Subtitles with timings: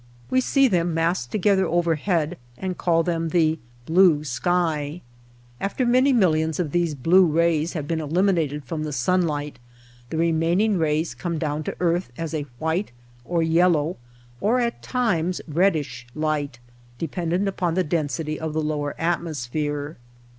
[0.31, 5.03] We see them massed together overhead and call them the ^^blue sky/"*
[5.59, 9.59] After many millions of these blue rays have been eliminated from the sun light
[10.09, 12.91] the remaining rays come down to earth as a white
[13.25, 13.97] or yellow
[14.39, 16.57] or at times reddish light,
[16.97, 19.97] dependent upon the density of the lower atmos phere.